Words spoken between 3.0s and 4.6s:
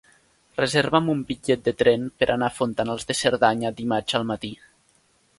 de Cerdanya dimarts al matí.